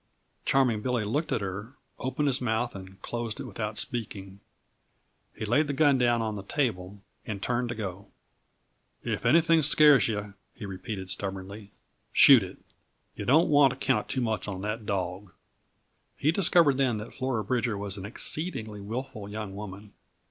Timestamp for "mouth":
2.41-2.73